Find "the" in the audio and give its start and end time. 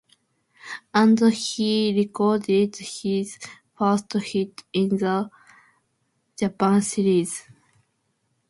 4.97-5.29